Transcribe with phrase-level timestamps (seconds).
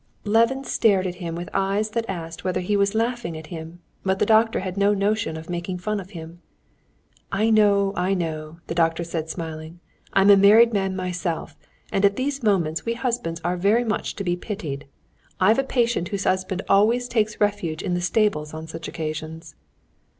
[0.23, 4.17] Levin stared at him with eyes that asked whether he was laughing at him; but
[4.17, 6.41] the doctor had no notion of making fun of him.
[7.31, 9.79] "I know, I know," the doctor said, smiling;
[10.13, 11.55] "I'm a married man myself;
[11.91, 14.87] and at these moments we husbands are very much to be pitied.
[15.39, 19.53] I've a patient whose husband always takes refuge in the stables on such occasions."